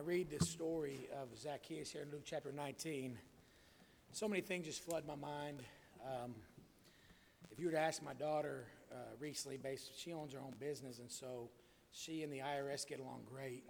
I 0.00 0.02
read 0.02 0.30
this 0.30 0.48
story 0.48 1.10
of 1.20 1.28
Zacchaeus 1.38 1.90
here 1.90 2.00
in 2.00 2.10
Luke 2.10 2.22
chapter 2.24 2.50
19, 2.52 3.18
so 4.12 4.28
many 4.28 4.40
things 4.40 4.64
just 4.64 4.82
flood 4.82 5.04
my 5.06 5.14
mind. 5.14 5.58
Um, 6.02 6.34
if 7.50 7.58
you 7.58 7.66
were 7.66 7.72
to 7.72 7.80
ask 7.80 8.02
my 8.02 8.14
daughter 8.14 8.64
uh, 8.90 8.94
recently, 9.18 9.58
based, 9.58 9.90
she 10.00 10.14
owns 10.14 10.32
her 10.32 10.38
own 10.38 10.54
business, 10.58 11.00
and 11.00 11.10
so 11.10 11.50
she 11.92 12.22
and 12.22 12.32
the 12.32 12.38
IRS 12.38 12.86
get 12.86 13.00
along 13.00 13.24
great. 13.30 13.64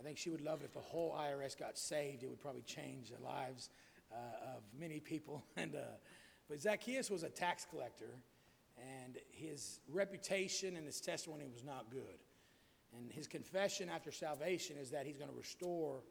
I 0.00 0.02
think 0.02 0.16
she 0.16 0.30
would 0.30 0.40
love 0.40 0.62
it 0.62 0.64
if 0.64 0.72
the 0.72 0.80
whole 0.80 1.12
IRS 1.12 1.54
got 1.58 1.76
saved. 1.76 2.22
It 2.22 2.30
would 2.30 2.40
probably 2.40 2.62
change 2.62 3.10
the 3.10 3.22
lives 3.22 3.68
uh, 4.10 4.54
of 4.56 4.62
many 4.80 5.00
people. 5.00 5.44
And 5.58 5.74
uh, 5.74 5.80
but 6.48 6.62
Zacchaeus 6.62 7.10
was 7.10 7.24
a 7.24 7.28
tax 7.28 7.66
collector, 7.68 8.14
and 8.78 9.18
his 9.32 9.80
reputation 9.92 10.76
and 10.76 10.86
his 10.86 10.98
testimony 10.98 11.44
was 11.52 11.62
not 11.62 11.90
good. 11.90 12.24
And 12.96 13.12
his 13.12 13.26
confession 13.26 13.88
after 13.88 14.10
salvation 14.10 14.76
is 14.80 14.90
that 14.90 15.06
he's 15.06 15.16
going 15.16 15.30
to 15.30 15.36
restore, 15.36 16.02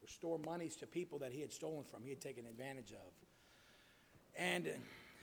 restore 0.00 0.38
monies 0.38 0.76
to 0.76 0.86
people 0.86 1.18
that 1.20 1.32
he 1.32 1.40
had 1.40 1.52
stolen 1.52 1.84
from, 1.84 2.02
he 2.02 2.10
had 2.10 2.20
taken 2.20 2.46
advantage 2.46 2.92
of. 2.92 3.12
And, 4.36 4.68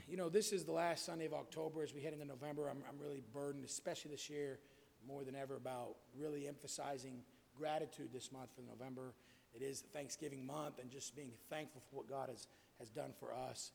you 0.08 0.18
know, 0.18 0.30
this 0.30 0.52
is 0.52 0.66
the 0.66 0.72
last 0.72 1.06
Sunday 1.06 1.26
of 1.26 1.34
October. 1.34 1.82
As 1.82 1.94
we 1.94 2.02
head 2.02 2.14
into 2.14 2.26
November, 2.26 2.70
I'm, 2.70 2.84
I'm 2.88 3.00
really 3.00 3.24
burdened, 3.34 3.66
especially 3.66 4.12
this 4.12 4.30
year, 4.30 4.60
more 5.08 5.24
than 5.24 5.36
ever, 5.36 5.56
about 5.56 5.96
really 6.18 6.48
emphasizing 6.48 7.22
gratitude 7.58 8.10
this 8.14 8.32
month 8.32 8.50
for 8.56 8.62
November. 8.62 9.14
It 9.54 9.64
is 9.64 9.82
Thanksgiving 9.94 10.46
month 10.46 10.80
and 10.80 10.92
just 10.92 11.16
being 11.16 11.32
thankful 11.50 11.82
for 11.90 11.98
what 11.98 12.10
God 12.10 12.30
has, 12.30 12.48
has 12.80 12.90
done 12.90 13.12
for 13.20 13.34
us. 13.34 13.72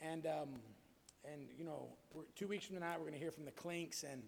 And, 0.00 0.26
um, 0.26 0.60
and 1.24 1.48
you 1.58 1.64
know, 1.64 1.88
two 2.36 2.46
weeks 2.46 2.66
from 2.66 2.76
tonight, 2.76 2.94
we're 2.98 3.06
going 3.06 3.14
to 3.14 3.18
hear 3.18 3.32
from 3.32 3.44
the 3.44 3.50
Clinks 3.50 4.04
and 4.04 4.22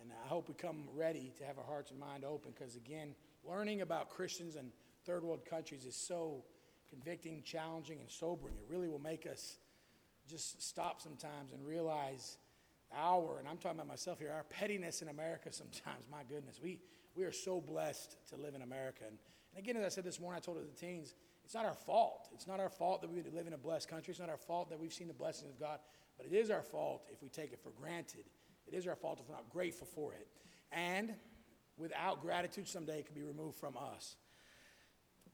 and 0.00 0.10
I 0.24 0.28
hope 0.28 0.48
we 0.48 0.54
come 0.54 0.84
ready 0.94 1.32
to 1.38 1.44
have 1.44 1.58
our 1.58 1.64
hearts 1.64 1.90
and 1.90 2.00
mind 2.00 2.24
open 2.24 2.52
because, 2.56 2.76
again, 2.76 3.14
learning 3.44 3.82
about 3.82 4.08
Christians 4.08 4.56
and 4.56 4.70
third 5.04 5.22
world 5.22 5.44
countries 5.44 5.84
is 5.84 5.94
so 5.94 6.44
convicting, 6.88 7.42
challenging, 7.44 8.00
and 8.00 8.10
sobering. 8.10 8.54
It 8.56 8.66
really 8.68 8.88
will 8.88 8.98
make 8.98 9.26
us 9.26 9.58
just 10.28 10.62
stop 10.62 11.00
sometimes 11.00 11.52
and 11.52 11.66
realize 11.66 12.38
our, 12.96 13.38
and 13.38 13.48
I'm 13.48 13.56
talking 13.56 13.78
about 13.78 13.88
myself 13.88 14.18
here, 14.18 14.32
our 14.32 14.44
pettiness 14.44 15.02
in 15.02 15.08
America 15.08 15.52
sometimes. 15.52 16.04
My 16.10 16.22
goodness, 16.28 16.60
we, 16.62 16.80
we 17.14 17.24
are 17.24 17.32
so 17.32 17.60
blessed 17.60 18.16
to 18.30 18.36
live 18.36 18.54
in 18.54 18.62
America. 18.62 19.04
And, 19.06 19.18
and 19.54 19.62
again, 19.62 19.76
as 19.76 19.84
I 19.84 19.88
said 19.94 20.04
this 20.04 20.20
morning, 20.20 20.40
I 20.42 20.44
told 20.44 20.58
the 20.58 20.80
teens, 20.80 21.14
it's 21.44 21.54
not 21.54 21.64
our 21.64 21.74
fault. 21.74 22.28
It's 22.32 22.46
not 22.46 22.60
our 22.60 22.68
fault 22.68 23.02
that 23.02 23.10
we 23.10 23.22
live 23.22 23.46
in 23.46 23.54
a 23.54 23.58
blessed 23.58 23.88
country. 23.88 24.12
It's 24.12 24.20
not 24.20 24.28
our 24.28 24.36
fault 24.36 24.70
that 24.70 24.78
we've 24.78 24.92
seen 24.92 25.08
the 25.08 25.14
blessings 25.14 25.50
of 25.50 25.58
God. 25.58 25.80
But 26.16 26.26
it 26.26 26.32
is 26.32 26.50
our 26.50 26.62
fault 26.62 27.08
if 27.12 27.22
we 27.22 27.28
take 27.28 27.52
it 27.52 27.60
for 27.62 27.70
granted 27.70 28.24
it 28.70 28.76
is 28.76 28.86
our 28.86 28.96
fault 28.96 29.20
if 29.20 29.28
we're 29.28 29.34
not 29.34 29.50
grateful 29.50 29.86
for 29.86 30.12
it. 30.12 30.26
And 30.72 31.14
without 31.76 32.22
gratitude, 32.22 32.68
someday 32.68 33.00
it 33.00 33.06
can 33.06 33.14
be 33.14 33.22
removed 33.22 33.56
from 33.58 33.76
us. 33.76 34.16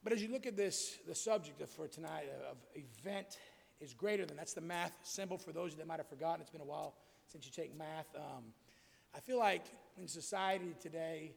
But 0.03 0.13
as 0.13 0.23
you 0.23 0.31
look 0.31 0.47
at 0.47 0.57
this, 0.57 0.97
the 1.07 1.15
subject 1.15 1.61
of, 1.61 1.69
for 1.69 1.89
tonight 1.89 2.31
of 2.51 2.57
event 2.75 3.39
is 3.81 3.93
greater 3.93 4.25
than 4.25 4.37
that's 4.37 4.55
the 4.55 4.61
math 4.61 4.97
symbol 5.03 5.37
for 5.37 5.53
those 5.53 5.75
that 5.75 5.87
might 5.87 5.99
have 5.99 6.09
forgotten. 6.09 6.41
It's 6.41 6.51
been 6.51 6.61
a 6.61 6.65
while 6.65 6.95
since 7.27 7.45
you 7.45 7.53
take 7.53 7.77
math. 7.77 8.07
Um, 8.15 8.45
I 9.15 9.21
feel 9.21 9.39
like 9.39 9.65
in 9.99 10.07
society 10.07 10.75
today, 10.81 11.33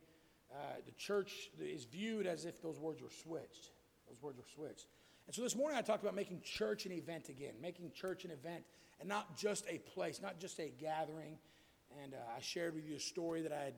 uh, 0.52 0.55
the 0.86 0.92
church 0.94 1.50
is 1.59 1.86
viewed 1.86 2.27
as 2.27 2.45
if 2.45 2.61
those 2.61 2.80
words 2.80 3.02
were 3.02 3.09
switched. 3.09 3.72
Those 4.08 4.22
words 4.22 4.38
were 4.38 4.45
switched. 4.55 4.88
And 5.27 5.36
so 5.36 5.42
this 5.42 5.55
morning 5.55 5.77
I 5.77 5.81
talked 5.81 6.02
about 6.02 6.16
making 6.16 6.42
church 6.42 6.86
an 6.86 6.92
event 6.92 7.30
again, 7.30 7.53
making 7.61 7.92
church 7.92 8.25
an 8.25 8.31
event 8.31 8.64
and 9.00 9.08
not 9.08 9.38
just 9.38 9.66
a 9.70 9.77
place, 9.80 10.22
not 10.22 10.39
just 10.39 10.59
a 10.59 10.72
gathering, 10.80 11.38
and 12.03 12.13
uh, 12.13 12.17
I 12.35 12.41
shared 12.41 12.75
with 12.75 12.87
you 12.87 12.95
a 12.95 12.99
story 12.99 13.41
that 13.41 13.51
I 13.51 13.63
had 13.65 13.73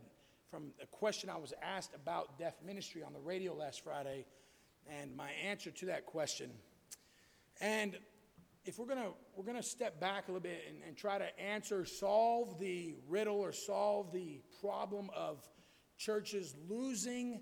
from 0.50 0.72
a 0.82 0.86
question 0.86 1.30
I 1.30 1.38
was 1.38 1.54
asked 1.62 1.96
about 1.96 2.38
deaf 2.38 2.56
ministry 2.66 3.04
on 3.04 3.14
the 3.14 3.20
radio 3.20 3.54
last 3.54 3.84
Friday, 3.84 4.26
and 4.88 5.16
my 5.16 5.30
answer 5.46 5.72
to 5.72 5.86
that 5.88 6.06
question. 6.06 6.52
And 7.62 7.98
if 8.66 8.78
we're 8.78 8.86
gonna 8.86 9.12
we're 9.36 9.46
gonna 9.46 9.64
step 9.64 10.00
back 10.00 10.28
a 10.28 10.32
little 10.32 10.42
bit 10.42 10.64
and, 10.68 10.84
and 10.86 10.98
try 10.98 11.18
to 11.18 11.40
answer, 11.40 11.86
solve 11.86 12.60
the 12.60 12.96
riddle 13.08 13.40
or 13.40 13.52
solve 13.52 14.12
the 14.12 14.42
problem 14.60 15.10
of 15.16 15.48
churches 15.98 16.56
losing 16.70 17.42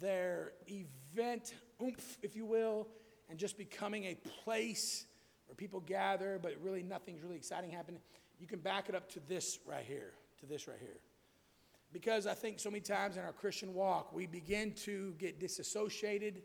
their 0.00 0.52
event 0.68 1.54
oomph, 1.82 2.18
if 2.22 2.36
you 2.36 2.46
will, 2.46 2.88
and 3.28 3.38
just 3.38 3.58
becoming 3.58 4.04
a 4.04 4.14
place 4.44 5.06
where 5.46 5.54
people 5.54 5.80
gather, 5.80 6.38
but 6.40 6.52
really 6.62 6.82
nothing's 6.82 7.22
really 7.22 7.36
exciting 7.36 7.70
happening 7.70 8.00
you 8.38 8.46
can 8.46 8.58
back 8.58 8.88
it 8.88 8.94
up 8.94 9.10
to 9.12 9.20
this 9.20 9.58
right 9.66 9.84
here, 9.84 10.12
to 10.40 10.46
this 10.46 10.68
right 10.68 10.78
here. 10.80 11.00
Because 11.92 12.26
I 12.26 12.34
think 12.34 12.58
so 12.58 12.70
many 12.70 12.80
times 12.80 13.16
in 13.16 13.22
our 13.22 13.32
Christian 13.32 13.72
walk, 13.72 14.12
we 14.12 14.26
begin 14.26 14.72
to 14.84 15.14
get 15.18 15.40
disassociated, 15.40 16.42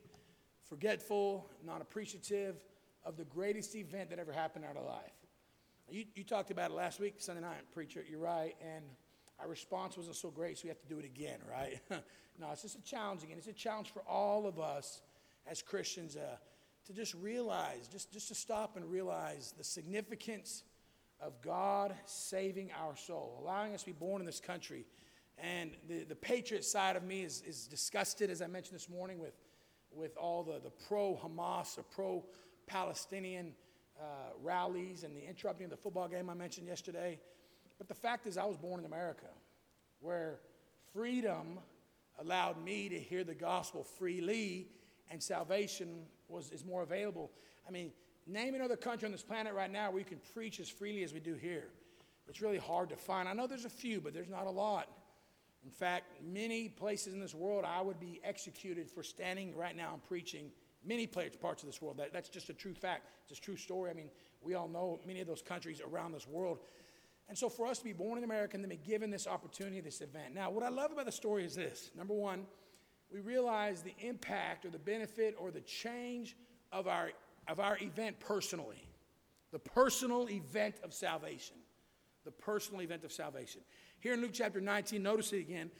forgetful, 0.69 1.50
non 1.66 1.81
appreciative 1.81 2.56
of 3.03 3.18
the 3.18 3.25
greatest 3.25 3.75
event 3.75 4.09
that 4.12 4.19
ever 4.19 4.31
happened 4.31 4.66
in 4.69 4.78
our 4.78 4.84
life. 4.84 5.12
You, 5.90 6.06
you 6.16 6.24
talked 6.24 6.51
about 6.51 6.72
it 6.72 6.75
last 6.75 7.00
week, 7.00 7.16
Sunday 7.18 7.41
night, 7.41 7.63
preacher, 7.74 8.03
you're 8.09 8.19
right. 8.19 8.56
And 8.62 8.85
our 9.40 9.47
response 9.47 9.97
wasn't 9.97 10.16
so 10.16 10.30
great, 10.30 10.57
so 10.57 10.63
we 10.66 10.69
have 10.69 10.80
to 10.80 10.88
do 10.88 11.00
it 11.00 11.06
again, 11.06 11.40
right? 11.51 11.81
no, 12.40 12.47
it's 12.51 12.62
just 12.62 12.78
a 12.78 12.84
challenge 12.84 13.24
again. 13.24 13.38
It's 13.38 13.47
a 13.47 13.53
challenge 13.53 13.91
for 13.91 14.03
all 14.07 14.47
of 14.47 14.59
us 14.59 15.01
as 15.47 15.62
Christians 15.62 16.16
uh, 16.16 16.38
to 16.85 16.94
just 16.94 17.13
realize, 17.16 17.88
just, 17.91 18.13
just 18.13 18.28
to 18.30 18.35
stop 18.35 18.78
and 18.78 18.90
realize 18.90 19.53
the 19.57 19.63
significance 19.63 20.63
of 21.22 21.42
God 21.42 21.94
saving 22.06 22.72
our 22.82 22.96
soul, 22.96 23.40
allowing 23.42 23.74
us 23.74 23.82
to 23.82 23.88
be 23.88 23.92
born 23.92 24.22
in 24.22 24.26
this 24.26 24.40
country. 24.40 24.86
And 25.38 25.72
the, 25.88 26.04
the 26.04 26.16
patriot 26.16 26.66
side 26.66 26.96
of 26.96 27.04
me 27.04 27.22
is, 27.22 27.44
is 27.48 27.68
disgusted, 27.68 28.30
as 28.30 28.42
I 28.42 28.48
mentioned 28.48 28.76
this 28.76 28.90
morning, 28.90 29.20
with, 29.20 29.34
with 29.92 30.18
all 30.18 30.44
the, 30.44 30.60
the 30.60 30.72
pro 30.88 31.16
Hamas 31.16 31.78
or 31.78 31.84
pro 31.84 32.24
Palestinian 32.68 33.54
uh, 34.00 34.04
rallies 34.42 35.04
and 35.04 35.16
the 35.16 35.28
interrupting 35.28 35.66
of 35.66 35.72
the 35.72 35.78
football 35.78 36.08
game 36.08 36.30
I 36.30 36.34
mentioned 36.34 36.68
yesterday. 36.68 37.20
But 37.78 37.88
the 37.88 37.96
fact 37.96 38.28
is, 38.28 38.38
I 38.38 38.46
was 38.46 38.58
born 38.58 38.80
in 38.80 38.86
America, 38.86 39.28
where 40.00 40.40
freedom 40.94 41.60
allowed 42.20 42.64
me 42.64 42.90
to 42.90 43.00
hear 43.00 43.24
the 43.24 43.34
gospel 43.36 43.84
freely, 43.84 44.68
and 45.10 45.22
salvation 45.22 46.04
was, 46.28 46.52
is 46.52 46.64
more 46.64 46.84
available. 46.84 47.31
I 47.68 47.72
mean, 47.72 47.92
Name 48.28 48.56
another 48.56 48.78
country 48.78 49.06
on 49.06 49.12
this 49.12 49.24
planet 49.24 49.54
right 49.54 49.72
now 49.72 49.90
where 49.90 50.00
you 50.00 50.06
can 50.06 50.20
preach 50.34 50.59
as 50.59 50.70
freely 50.70 51.04
as 51.04 51.14
we 51.14 51.20
do 51.20 51.36
here. 51.36 51.68
It's 52.28 52.42
really 52.42 52.58
hard 52.58 52.90
to 52.90 52.96
find. 52.96 53.28
I 53.28 53.34
know 53.34 53.48
there's 53.48 53.66
a 53.66 53.70
few, 53.70 54.00
but 54.00 54.14
there's 54.14 54.30
not 54.30 54.46
a 54.46 54.52
lot. 54.52 54.88
In 55.64 55.72
fact, 55.72 56.06
many 56.24 56.70
places 56.70 57.14
in 57.14 57.20
this 57.20 57.36
world, 57.36 57.66
I 57.68 57.81
would 57.81 58.00
be 58.00 58.20
executed 58.24 58.90
for 58.90 59.04
standing 59.04 59.56
right 59.56 59.76
now 59.76 59.94
and 59.94 60.04
preaching 60.04 60.52
many 60.84 61.06
parts 61.08 61.62
of 61.62 61.68
this 61.68 61.81
world. 61.81 61.98
That, 61.98 62.14
that's 62.14 62.30
just 62.30 62.50
a 62.50 62.54
true 62.54 62.74
fact. 62.74 63.08
It's 63.28 63.38
a 63.38 63.42
true 63.42 63.58
story. 63.58 63.92
I 63.92 63.94
mean, 63.94 64.10
we 64.42 64.56
all 64.56 64.68
know 64.68 65.00
many 65.06 65.22
of 65.22 65.28
those 65.28 65.42
countries 65.42 65.81
around 65.81 66.14
this 66.14 66.28
world. 66.28 66.60
And 67.30 67.38
so 67.38 67.50
for 67.50 67.68
us 67.68 67.78
to 67.80 67.84
be 67.84 67.94
born 67.94 68.18
in 68.18 68.24
America 68.24 68.56
and 68.56 68.64
to 68.64 68.70
be 68.70 68.78
given 68.78 69.10
this 69.10 69.28
opportunity, 69.28 69.80
this 69.80 70.02
event. 70.02 70.34
Now, 70.34 70.50
what 70.50 70.64
I 70.64 70.70
love 70.70 70.92
about 70.92 71.06
the 71.06 71.12
story 71.12 71.46
is 71.46 71.56
this. 71.56 71.92
Number 71.96 72.14
one, 72.14 72.46
we 73.12 73.20
realize 73.20 73.81
the 73.81 73.96
impact 74.00 74.66
or 74.66 74.70
the 74.70 74.80
benefit 74.80 75.36
or 75.38 75.52
the 75.52 75.62
change 75.62 76.36
of 76.72 76.88
our 76.88 77.12
of 77.47 77.59
our 77.59 77.78
event 77.81 78.19
personally. 78.19 78.88
The 79.52 79.59
personal 79.59 80.29
event 80.29 80.75
of 80.84 80.94
salvation. 80.94 81.56
The 82.24 82.31
personal 82.31 82.81
event 82.81 83.03
of 83.03 83.12
salvation. 83.12 83.62
Here 84.00 84.13
in 84.13 84.22
Luke 84.22 84.31
chapter 84.34 84.62
19, 84.62 85.02
notice 85.02 85.34
it 85.34 85.40
again. 85.40 85.72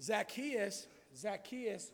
Zacchaeus, 0.00 0.86
Zacchaeus, 1.16 1.90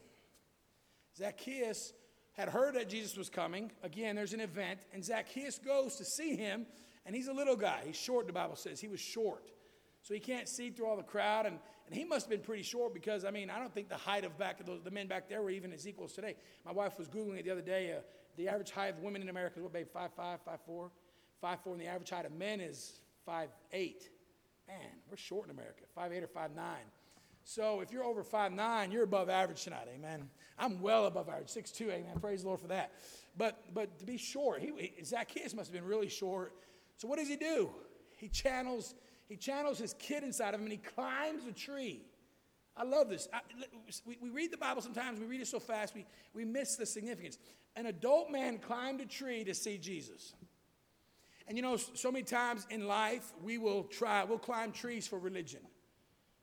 Zacchaeus 1.17 1.93
had 2.33 2.49
heard 2.49 2.75
that 2.75 2.89
Jesus 2.89 3.17
was 3.17 3.29
coming. 3.29 3.71
Again, 3.83 4.17
there's 4.17 4.33
an 4.33 4.41
event, 4.41 4.81
and 4.93 5.05
Zacchaeus 5.05 5.59
goes 5.59 5.97
to 5.97 6.05
see 6.05 6.35
him, 6.35 6.67
and 7.05 7.15
he's 7.15 7.29
a 7.29 7.33
little 7.33 7.57
guy. 7.57 7.81
He's 7.85 7.97
short, 7.97 8.27
the 8.27 8.33
Bible 8.33 8.57
says. 8.57 8.81
He 8.81 8.89
was 8.89 9.01
short. 9.01 9.51
So 10.03 10.15
he 10.15 10.21
can't 10.21 10.49
see 10.49 10.71
through 10.71 10.87
all 10.87 10.97
the 10.97 11.03
crowd, 11.03 11.47
and, 11.47 11.59
and 11.87 11.95
he 11.95 12.05
must 12.05 12.27
have 12.27 12.31
been 12.31 12.41
pretty 12.41 12.65
short 12.65 12.93
because, 12.93 13.25
I 13.25 13.31
mean, 13.31 13.51
I 13.51 13.59
don't 13.59 13.73
think 13.73 13.89
the 13.89 13.97
height 13.97 14.25
of 14.25 14.37
back 14.37 14.59
of 14.61 14.67
those, 14.67 14.83
the 14.83 14.91
men 14.91 15.07
back 15.07 15.29
there 15.29 15.43
were 15.43 15.51
even 15.51 15.73
as 15.73 15.87
equals 15.87 16.13
today. 16.13 16.35
My 16.65 16.73
wife 16.73 16.99
was 16.99 17.09
Googling 17.09 17.39
it 17.39 17.45
the 17.45 17.51
other 17.51 17.63
day. 17.63 17.93
Uh, 17.93 18.01
the 18.37 18.49
average 18.49 18.71
height 18.71 18.95
of 18.95 19.01
women 19.01 19.23
in 19.23 19.29
America 19.29 19.59
is 19.59 19.63
what, 19.63 19.73
babe? 19.73 19.89
5'5, 19.95 20.39
5'4? 20.69 20.91
5'4, 21.43 21.59
and 21.67 21.81
the 21.81 21.87
average 21.87 22.11
height 22.11 22.25
of 22.25 22.33
men 22.33 22.61
is 22.61 23.01
5'8. 23.29 23.49
Man, 24.69 24.79
we're 25.11 25.17
short 25.17 25.47
in 25.47 25.51
America, 25.51 25.83
5'8 25.97 26.23
or 26.23 26.29
5'9. 26.29 26.51
So 27.45 27.81
if 27.81 27.91
you're 27.91 28.05
over 28.05 28.23
5'9, 28.23 28.93
you're 28.93 29.03
above 29.03 29.29
average 29.29 29.65
tonight, 29.65 29.89
amen. 29.93 30.29
I'm 30.59 30.81
well 30.81 31.07
above 31.07 31.29
average, 31.29 31.49
6'2, 31.49 31.83
amen. 31.83 32.19
Praise 32.21 32.43
the 32.43 32.49
Lord 32.49 32.61
for 32.61 32.69
that. 32.69 32.93
But, 33.37 33.59
but 33.75 33.99
to 33.99 34.07
be 34.07 34.17
short, 34.17 34.61
he, 34.61 34.93
Zacchaeus 35.05 35.55
must 35.55 35.73
have 35.73 35.75
been 35.75 35.89
really 35.89 36.09
short. 36.09 36.53
So 36.99 37.09
what 37.09 37.19
does 37.19 37.29
he 37.29 37.37
do? 37.37 37.71
He 38.17 38.29
channels, 38.29 38.95
he 39.29 39.37
channels 39.37 39.79
his 39.79 39.95
kid 39.95 40.23
inside 40.23 40.55
of 40.55 40.61
him 40.61 40.67
and 40.67 40.73
he 40.73 40.79
climbs 40.79 41.45
a 41.47 41.53
tree. 41.53 42.03
I 42.77 42.85
love 42.85 43.09
this. 43.09 43.29
I, 43.33 43.41
we, 44.07 44.17
we 44.21 44.31
read 44.31 44.53
the 44.53 44.57
Bible 44.57 44.83
sometimes, 44.83 45.21
we 45.21 45.27
read 45.27 45.41
it 45.41 45.47
so 45.47 45.61
fast, 45.61 45.95
we, 45.95 46.07
we 46.35 46.45
miss 46.45 46.77
the 46.77 46.87
significance 46.87 47.39
an 47.77 47.87
adult 47.87 48.31
man 48.31 48.59
climbed 48.59 49.01
a 49.01 49.07
tree 49.07 49.45
to 49.45 49.55
see 49.55 49.79
Jesus. 49.79 50.35
And 51.49 51.57
you 51.57 51.63
know, 51.63 51.77
so 51.77 52.13
many 52.13 52.25
times 52.25 52.67
in 52.71 52.87
life, 52.87 53.33
we 53.43 53.59
will 53.59 53.85
try, 53.85 54.25
we'll 54.25 54.39
climb 54.39 54.73
trees 54.73 55.07
for 55.07 55.19
religion. 55.19 55.61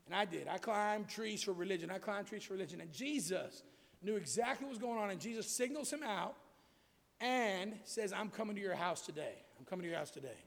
And 0.05 0.15
I 0.15 0.25
did. 0.25 0.47
I 0.47 0.57
climbed 0.57 1.07
trees 1.07 1.43
for 1.43 1.53
religion. 1.53 1.91
I 1.91 1.99
climbed 1.99 2.27
trees 2.27 2.43
for 2.43 2.53
religion. 2.53 2.81
And 2.81 2.91
Jesus 2.91 3.63
knew 4.01 4.15
exactly 4.15 4.65
what 4.65 4.71
was 4.71 4.79
going 4.79 4.97
on, 4.97 5.11
and 5.11 5.19
Jesus 5.19 5.47
signals 5.47 5.91
him 5.91 6.03
out 6.03 6.35
and 7.21 7.73
says, 7.83 8.11
I'm 8.11 8.29
coming 8.29 8.55
to 8.55 8.61
your 8.61 8.75
house 8.75 9.01
today. 9.01 9.35
I'm 9.59 9.65
coming 9.65 9.83
to 9.83 9.89
your 9.89 9.97
house 9.97 10.09
today. 10.09 10.37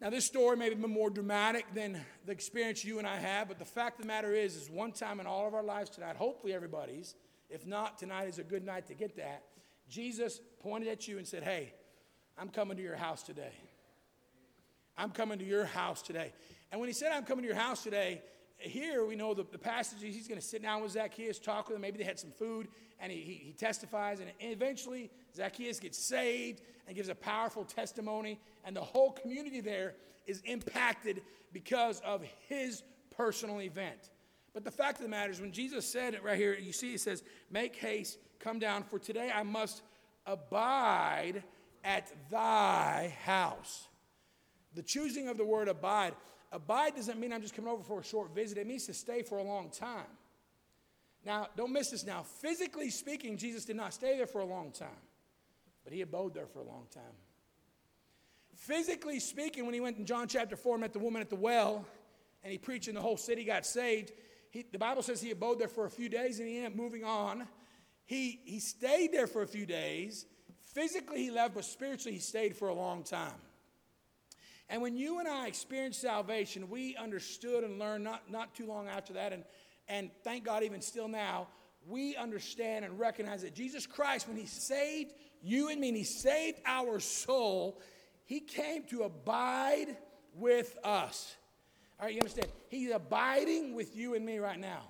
Now, 0.00 0.10
this 0.10 0.26
story 0.26 0.56
may 0.58 0.68
been 0.68 0.90
more 0.90 1.08
dramatic 1.08 1.64
than 1.72 1.98
the 2.26 2.32
experience 2.32 2.84
you 2.84 2.98
and 2.98 3.06
I 3.06 3.16
have, 3.16 3.48
but 3.48 3.58
the 3.58 3.64
fact 3.64 3.98
of 3.98 4.02
the 4.02 4.08
matter 4.08 4.34
is, 4.34 4.54
is 4.54 4.70
one 4.70 4.92
time 4.92 5.20
in 5.20 5.26
all 5.26 5.48
of 5.48 5.54
our 5.54 5.62
lives 5.62 5.88
tonight, 5.88 6.16
hopefully 6.16 6.52
everybody's, 6.52 7.14
if 7.48 7.66
not, 7.66 7.98
tonight 7.98 8.28
is 8.28 8.38
a 8.38 8.44
good 8.44 8.64
night 8.64 8.86
to 8.88 8.94
get 8.94 9.16
that. 9.16 9.44
Jesus 9.88 10.40
pointed 10.60 10.90
at 10.90 11.08
you 11.08 11.16
and 11.16 11.26
said, 11.26 11.42
Hey, 11.42 11.72
I'm 12.36 12.50
coming 12.50 12.76
to 12.76 12.82
your 12.82 12.96
house 12.96 13.22
today. 13.22 13.52
I'm 14.98 15.10
coming 15.10 15.38
to 15.38 15.44
your 15.44 15.64
house 15.64 16.02
today. 16.02 16.32
And 16.70 16.80
when 16.80 16.88
he 16.88 16.94
said, 16.94 17.12
I'm 17.12 17.24
coming 17.24 17.42
to 17.42 17.48
your 17.48 17.56
house 17.56 17.82
today, 17.82 18.22
here 18.58 19.04
we 19.04 19.16
know 19.16 19.34
the, 19.34 19.44
the 19.50 19.58
passage, 19.58 19.98
he's 20.00 20.28
going 20.28 20.40
to 20.40 20.46
sit 20.46 20.62
down 20.62 20.82
with 20.82 20.92
Zacchaeus, 20.92 21.38
talk 21.38 21.68
with 21.68 21.76
him. 21.76 21.82
Maybe 21.82 21.98
they 21.98 22.04
had 22.04 22.18
some 22.18 22.30
food, 22.30 22.68
and 23.00 23.12
he, 23.12 23.18
he, 23.18 23.32
he 23.34 23.52
testifies. 23.52 24.20
And 24.20 24.30
eventually, 24.40 25.10
Zacchaeus 25.34 25.78
gets 25.78 25.98
saved 25.98 26.62
and 26.86 26.96
gives 26.96 27.08
a 27.08 27.14
powerful 27.14 27.64
testimony. 27.64 28.40
And 28.64 28.74
the 28.74 28.80
whole 28.80 29.12
community 29.12 29.60
there 29.60 29.94
is 30.26 30.40
impacted 30.44 31.22
because 31.52 32.00
of 32.00 32.22
his 32.48 32.82
personal 33.16 33.60
event. 33.60 34.10
But 34.54 34.64
the 34.64 34.70
fact 34.70 34.98
of 34.98 35.02
the 35.02 35.10
matter 35.10 35.30
is, 35.30 35.40
when 35.40 35.52
Jesus 35.52 35.86
said 35.86 36.14
it 36.14 36.24
right 36.24 36.38
here, 36.38 36.54
you 36.54 36.72
see, 36.72 36.92
he 36.92 36.98
says, 36.98 37.22
Make 37.50 37.76
haste, 37.76 38.18
come 38.38 38.58
down, 38.58 38.84
for 38.84 38.98
today 38.98 39.30
I 39.34 39.42
must 39.42 39.82
abide 40.24 41.42
at 41.84 42.10
thy 42.30 43.14
house. 43.22 43.88
The 44.74 44.82
choosing 44.82 45.28
of 45.28 45.36
the 45.36 45.44
word 45.44 45.68
abide 45.68 46.14
Abide 46.52 46.94
doesn't 46.94 47.18
mean 47.18 47.32
I'm 47.32 47.42
just 47.42 47.54
coming 47.54 47.70
over 47.70 47.82
for 47.82 48.00
a 48.00 48.04
short 48.04 48.34
visit, 48.34 48.58
it 48.58 48.66
means 48.66 48.86
to 48.86 48.94
stay 48.94 49.22
for 49.22 49.38
a 49.38 49.42
long 49.42 49.70
time. 49.70 50.06
Now, 51.24 51.48
don't 51.56 51.72
miss 51.72 51.90
this 51.90 52.06
now. 52.06 52.22
Physically 52.22 52.90
speaking, 52.90 53.36
Jesus 53.36 53.64
did 53.64 53.76
not 53.76 53.92
stay 53.92 54.16
there 54.16 54.28
for 54.28 54.40
a 54.40 54.44
long 54.44 54.70
time, 54.70 54.88
but 55.82 55.92
he 55.92 56.02
abode 56.02 56.34
there 56.34 56.46
for 56.46 56.60
a 56.60 56.64
long 56.64 56.86
time. 56.94 57.02
Physically 58.54 59.20
speaking, 59.20 59.64
when 59.64 59.74
he 59.74 59.80
went 59.80 59.98
in 59.98 60.06
John 60.06 60.28
chapter 60.28 60.56
4, 60.56 60.78
met 60.78 60.92
the 60.92 60.98
woman 60.98 61.20
at 61.20 61.28
the 61.28 61.36
well, 61.36 61.84
and 62.42 62.52
he 62.52 62.58
preached 62.58 62.86
and 62.88 62.96
the 62.96 63.00
whole 63.00 63.16
city 63.16 63.44
got 63.44 63.66
saved, 63.66 64.12
he, 64.50 64.64
the 64.70 64.78
Bible 64.78 65.02
says 65.02 65.20
he 65.20 65.32
abode 65.32 65.58
there 65.58 65.68
for 65.68 65.84
a 65.84 65.90
few 65.90 66.08
days 66.08 66.38
and 66.38 66.48
he 66.48 66.56
ended 66.56 66.72
up 66.72 66.78
moving 66.78 67.04
on. 67.04 67.46
He, 68.06 68.40
he 68.44 68.60
stayed 68.60 69.12
there 69.12 69.26
for 69.26 69.42
a 69.42 69.46
few 69.46 69.66
days. 69.66 70.24
Physically, 70.72 71.24
he 71.24 71.30
left, 71.30 71.54
but 71.54 71.64
spiritually, 71.64 72.14
he 72.14 72.20
stayed 72.20 72.56
for 72.56 72.68
a 72.68 72.74
long 72.74 73.02
time. 73.02 73.34
And 74.68 74.82
when 74.82 74.96
you 74.96 75.20
and 75.20 75.28
I 75.28 75.46
experienced 75.46 76.00
salvation, 76.00 76.68
we 76.68 76.96
understood 76.96 77.62
and 77.62 77.78
learned 77.78 78.04
not, 78.04 78.30
not 78.30 78.54
too 78.54 78.66
long 78.66 78.88
after 78.88 79.12
that, 79.12 79.32
and, 79.32 79.44
and 79.88 80.10
thank 80.24 80.44
God, 80.44 80.62
even 80.64 80.80
still 80.80 81.08
now, 81.08 81.46
we 81.88 82.16
understand 82.16 82.84
and 82.84 82.98
recognize 82.98 83.42
that 83.42 83.54
Jesus 83.54 83.86
Christ, 83.86 84.26
when 84.26 84.36
He 84.36 84.46
saved 84.46 85.12
you 85.42 85.68
and 85.68 85.80
me, 85.80 85.88
and 85.88 85.96
He 85.96 86.02
saved 86.02 86.58
our 86.66 86.98
soul, 86.98 87.80
He 88.24 88.40
came 88.40 88.82
to 88.84 89.04
abide 89.04 89.96
with 90.34 90.76
us. 90.82 91.36
All 91.98 92.06
right, 92.06 92.14
you 92.14 92.20
understand? 92.20 92.48
He's 92.68 92.90
abiding 92.90 93.74
with 93.74 93.96
you 93.96 94.14
and 94.14 94.26
me 94.26 94.38
right 94.38 94.58
now. 94.58 94.82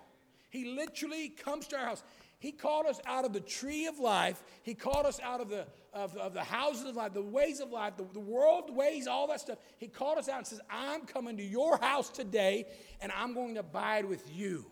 He 0.49 0.75
literally 0.75 1.29
comes 1.29 1.67
to 1.69 1.77
our 1.77 1.87
house. 1.87 2.03
He 2.39 2.53
called 2.53 2.87
us 2.87 3.01
out 3.07 3.25
of 3.25 3.33
the 3.33 3.41
tree 3.41 3.87
of 3.87 3.99
life. 3.99 4.43
He 4.63 4.75
called 4.75 5.07
us 5.07 5.21
out 5.21 5.41
of 5.41 5.49
the, 5.49 5.67
of, 5.97 6.15
of 6.19 6.35
the 6.35 6.45
houses 6.45 6.85
of 6.85 6.95
life, 6.95 7.15
the 7.15 7.23
ways 7.23 7.59
of 7.61 7.71
life, 7.71 7.97
the, 7.97 8.05
the 8.13 8.21
world 8.21 8.75
ways, 8.75 9.07
all 9.07 9.27
that 9.29 9.41
stuff. 9.41 9.59
He 9.79 9.89
called 9.89 10.19
us 10.19 10.29
out 10.29 10.39
and 10.39 10.47
says, 10.47 10.61
I'm 10.71 11.07
coming 11.07 11.39
to 11.39 11.43
your 11.43 11.79
house 11.79 12.11
today 12.11 12.67
and 13.01 13.11
I'm 13.17 13.33
going 13.33 13.55
to 13.55 13.61
abide 13.61 14.05
with 14.05 14.31
you. 14.35 14.67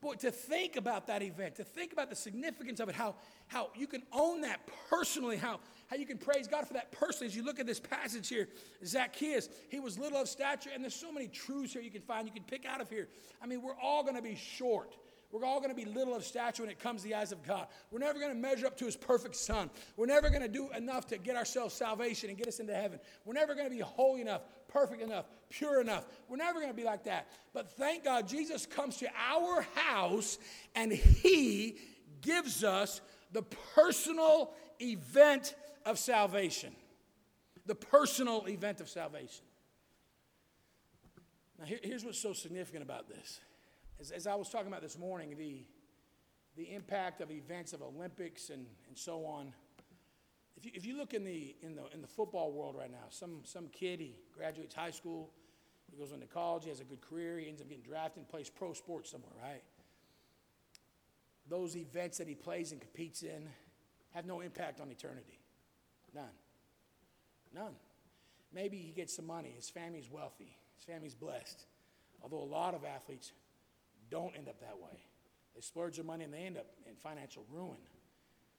Boy, 0.00 0.14
to 0.16 0.30
think 0.30 0.76
about 0.76 1.06
that 1.06 1.22
event, 1.22 1.54
to 1.54 1.64
think 1.64 1.92
about 1.92 2.10
the 2.10 2.16
significance 2.16 2.80
of 2.80 2.88
it, 2.88 2.94
how, 2.94 3.14
how 3.46 3.70
you 3.74 3.86
can 3.86 4.02
own 4.12 4.42
that 4.42 4.60
personally, 4.90 5.36
how, 5.36 5.60
how 5.86 5.96
you 5.96 6.04
can 6.04 6.18
praise 6.18 6.46
God 6.46 6.66
for 6.66 6.74
that 6.74 6.90
personally. 6.92 7.28
As 7.28 7.36
you 7.36 7.44
look 7.44 7.58
at 7.58 7.66
this 7.66 7.80
passage 7.80 8.28
here, 8.28 8.48
Zacchaeus, 8.84 9.48
he 9.70 9.80
was 9.80 9.98
little 9.98 10.20
of 10.20 10.28
stature, 10.28 10.70
and 10.74 10.82
there's 10.82 10.94
so 10.94 11.10
many 11.10 11.28
truths 11.28 11.72
here 11.72 11.80
you 11.80 11.90
can 11.90 12.02
find, 12.02 12.26
you 12.26 12.34
can 12.34 12.42
pick 12.42 12.66
out 12.66 12.82
of 12.82 12.90
here. 12.90 13.08
I 13.40 13.46
mean, 13.46 13.62
we're 13.62 13.78
all 13.80 14.02
going 14.02 14.16
to 14.16 14.22
be 14.22 14.34
short. 14.34 14.94
We're 15.34 15.44
all 15.44 15.58
going 15.58 15.70
to 15.70 15.74
be 15.74 15.84
little 15.84 16.14
of 16.14 16.24
stature 16.24 16.62
when 16.62 16.70
it 16.70 16.78
comes 16.78 17.02
to 17.02 17.08
the 17.08 17.16
eyes 17.16 17.32
of 17.32 17.42
God. 17.42 17.66
We're 17.90 17.98
never 17.98 18.20
going 18.20 18.30
to 18.30 18.38
measure 18.38 18.68
up 18.68 18.76
to 18.76 18.84
his 18.84 18.96
perfect 18.96 19.34
son. 19.34 19.68
We're 19.96 20.06
never 20.06 20.30
going 20.30 20.42
to 20.42 20.48
do 20.48 20.70
enough 20.70 21.08
to 21.08 21.18
get 21.18 21.34
ourselves 21.34 21.74
salvation 21.74 22.28
and 22.28 22.38
get 22.38 22.46
us 22.46 22.60
into 22.60 22.72
heaven. 22.72 23.00
We're 23.24 23.34
never 23.34 23.56
going 23.56 23.68
to 23.68 23.74
be 23.74 23.80
holy 23.80 24.20
enough, 24.20 24.42
perfect 24.68 25.02
enough, 25.02 25.24
pure 25.50 25.80
enough. 25.80 26.04
We're 26.28 26.36
never 26.36 26.60
going 26.60 26.70
to 26.70 26.76
be 26.76 26.84
like 26.84 27.02
that. 27.04 27.26
But 27.52 27.72
thank 27.72 28.04
God 28.04 28.28
Jesus 28.28 28.64
comes 28.64 28.98
to 28.98 29.08
our 29.28 29.66
house 29.74 30.38
and 30.76 30.92
he 30.92 31.78
gives 32.20 32.62
us 32.62 33.00
the 33.32 33.42
personal 33.74 34.52
event 34.80 35.56
of 35.84 35.98
salvation. 35.98 36.76
The 37.66 37.74
personal 37.74 38.46
event 38.46 38.80
of 38.80 38.88
salvation. 38.88 39.44
Now, 41.58 41.64
here, 41.64 41.80
here's 41.82 42.04
what's 42.04 42.20
so 42.20 42.34
significant 42.34 42.84
about 42.84 43.08
this 43.08 43.40
as, 44.00 44.10
as 44.10 44.26
I 44.26 44.34
was 44.34 44.48
talking 44.48 44.68
about 44.68 44.82
this 44.82 44.98
morning, 44.98 45.36
the, 45.36 45.64
the 46.56 46.74
impact 46.74 47.20
of 47.20 47.30
events 47.30 47.72
of 47.72 47.82
Olympics 47.82 48.50
and, 48.50 48.66
and 48.88 48.96
so 48.96 49.24
on. 49.24 49.52
If 50.56 50.64
you, 50.64 50.72
if 50.74 50.86
you 50.86 50.96
look 50.96 51.14
in 51.14 51.24
the, 51.24 51.54
in, 51.62 51.74
the, 51.74 51.82
in 51.92 52.00
the 52.00 52.08
football 52.08 52.52
world 52.52 52.76
right 52.78 52.90
now, 52.90 53.06
some, 53.10 53.40
some 53.44 53.68
kid, 53.68 54.00
he 54.00 54.16
graduates 54.36 54.74
high 54.74 54.90
school, 54.90 55.30
he 55.90 55.96
goes 55.96 56.12
into 56.12 56.26
college, 56.26 56.64
he 56.64 56.70
has 56.70 56.80
a 56.80 56.84
good 56.84 57.00
career, 57.00 57.38
he 57.38 57.48
ends 57.48 57.60
up 57.60 57.68
getting 57.68 57.84
drafted 57.84 58.18
and 58.18 58.28
plays 58.28 58.48
pro 58.48 58.72
sports 58.72 59.10
somewhere, 59.10 59.32
right? 59.42 59.62
Those 61.48 61.76
events 61.76 62.18
that 62.18 62.28
he 62.28 62.34
plays 62.34 62.72
and 62.72 62.80
competes 62.80 63.22
in 63.22 63.48
have 64.14 64.24
no 64.24 64.40
impact 64.40 64.80
on 64.80 64.90
eternity. 64.90 65.40
None. 66.14 66.24
None. 67.54 67.74
Maybe 68.52 68.78
he 68.78 68.92
gets 68.92 69.14
some 69.14 69.26
money, 69.26 69.52
his 69.54 69.68
family's 69.68 70.08
wealthy, 70.10 70.56
his 70.76 70.84
family's 70.84 71.14
blessed. 71.14 71.66
Although 72.22 72.42
a 72.42 72.50
lot 72.50 72.74
of 72.74 72.84
athletes 72.84 73.32
don't 74.10 74.36
end 74.36 74.48
up 74.48 74.60
that 74.60 74.78
way. 74.78 75.06
They 75.54 75.60
splurge 75.60 75.96
their 75.96 76.04
money 76.04 76.24
and 76.24 76.32
they 76.32 76.44
end 76.44 76.56
up 76.56 76.66
in 76.88 76.94
financial 76.96 77.44
ruin. 77.50 77.76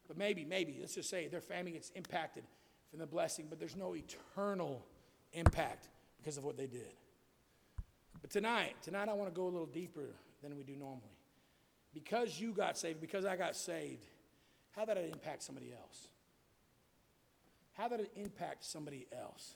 But 0.07 0.17
maybe, 0.17 0.45
maybe, 0.45 0.77
let's 0.79 0.95
just 0.95 1.09
say 1.09 1.27
their 1.27 1.41
family 1.41 1.71
gets 1.71 1.89
impacted 1.91 2.43
from 2.89 2.99
the 2.99 3.07
blessing, 3.07 3.47
but 3.49 3.59
there's 3.59 3.75
no 3.75 3.95
eternal 3.95 4.85
impact 5.33 5.89
because 6.17 6.37
of 6.37 6.43
what 6.43 6.57
they 6.57 6.67
did. 6.67 6.93
But 8.21 8.29
tonight, 8.29 8.75
tonight 8.81 9.09
I 9.09 9.13
want 9.13 9.33
to 9.33 9.35
go 9.35 9.43
a 9.43 9.49
little 9.49 9.65
deeper 9.65 10.09
than 10.41 10.55
we 10.55 10.63
do 10.63 10.75
normally. 10.75 11.01
Because 11.93 12.39
you 12.39 12.51
got 12.51 12.77
saved, 12.77 13.01
because 13.01 13.25
I 13.25 13.35
got 13.35 13.55
saved, 13.55 14.05
how 14.71 14.85
did 14.85 14.97
it 14.97 15.09
impact 15.13 15.43
somebody 15.43 15.71
else? 15.71 16.07
How 17.73 17.87
did 17.87 18.01
it 18.01 18.11
impact 18.15 18.63
somebody 18.63 19.07
else? 19.17 19.55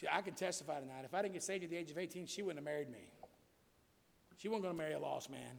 See, 0.00 0.06
I 0.10 0.20
can 0.22 0.34
testify 0.34 0.80
tonight. 0.80 1.04
If 1.04 1.14
I 1.14 1.22
didn't 1.22 1.34
get 1.34 1.42
saved 1.42 1.64
at 1.64 1.70
the 1.70 1.76
age 1.76 1.90
of 1.90 1.98
18, 1.98 2.26
she 2.26 2.42
wouldn't 2.42 2.58
have 2.58 2.64
married 2.64 2.90
me. 2.90 3.08
She 4.36 4.48
wasn't 4.48 4.64
going 4.64 4.74
to 4.74 4.82
marry 4.82 4.94
a 4.94 4.98
lost 4.98 5.30
man, 5.30 5.58